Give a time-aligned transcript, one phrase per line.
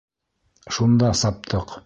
[0.77, 1.79] Шунда саптыҡ.